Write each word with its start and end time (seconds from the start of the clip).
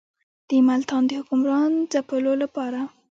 د 0.49 0.51
ملتان 0.67 1.01
د 1.07 1.11
حکمران 1.19 1.71
ځپلو 1.91 2.33
لپاره. 2.43 2.81